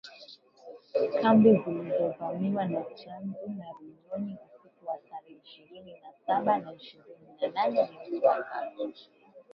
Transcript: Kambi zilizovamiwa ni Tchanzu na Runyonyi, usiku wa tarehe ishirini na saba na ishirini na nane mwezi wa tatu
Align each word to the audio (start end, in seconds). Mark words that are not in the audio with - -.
Kambi 1.21 1.49
zilizovamiwa 1.65 2.63
ni 2.71 2.81
Tchanzu 2.95 3.45
na 3.57 3.67
Runyonyi, 3.75 4.35
usiku 4.55 4.87
wa 4.87 4.97
tarehe 5.07 5.39
ishirini 5.43 5.93
na 6.01 6.09
saba 6.25 6.57
na 6.57 6.73
ishirini 6.73 7.27
na 7.41 7.47
nane 7.47 7.89
mwezi 7.93 8.25
wa 8.25 8.37
tatu 8.43 8.93